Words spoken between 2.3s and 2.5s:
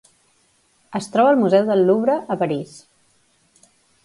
a